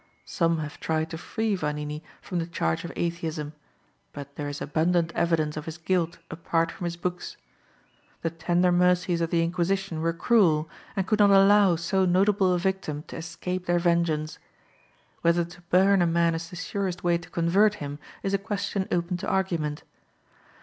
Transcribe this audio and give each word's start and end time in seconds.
Some 0.25 0.57
have 0.57 0.79
tried 0.79 1.11
to 1.11 1.17
free 1.19 1.53
Vanini 1.53 2.01
from 2.23 2.39
the 2.39 2.47
charge 2.47 2.83
of 2.83 2.91
Atheism, 2.95 3.53
but 4.13 4.35
there 4.35 4.49
is 4.49 4.59
abundant 4.59 5.11
evidence 5.13 5.55
of 5.57 5.65
his 5.65 5.77
guilt 5.77 6.17
apart 6.31 6.71
from 6.71 6.85
his 6.85 6.97
books. 6.97 7.37
The 8.23 8.31
tender 8.31 8.71
mercies 8.71 9.21
of 9.21 9.29
the 9.29 9.43
Inquisition 9.43 10.01
were 10.01 10.11
cruel, 10.11 10.67
and 10.95 11.05
could 11.05 11.19
not 11.19 11.29
allow 11.29 11.75
so 11.75 12.03
notable 12.03 12.51
a 12.51 12.57
victim 12.57 13.03
to 13.09 13.17
escape 13.17 13.67
their 13.67 13.77
vengeance. 13.77 14.39
Whether 15.21 15.45
to 15.45 15.61
burn 15.69 16.01
a 16.01 16.07
man 16.07 16.33
is 16.33 16.49
the 16.49 16.55
surest 16.55 17.03
way 17.03 17.19
to 17.19 17.29
convert 17.29 17.75
him, 17.75 17.99
is 18.23 18.33
a 18.33 18.39
question 18.39 18.87
open 18.91 19.17
to 19.17 19.27
argument. 19.27 19.83